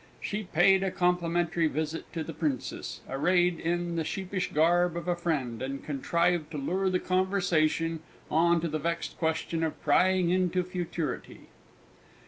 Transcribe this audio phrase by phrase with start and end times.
[0.19, 5.15] She paid a complimentary visit to the Princess, arrayed in the sheepish garb of a
[5.15, 7.99] friend, and contrived to lure the conversation
[8.31, 11.49] on to the vexed question of prying into futurity.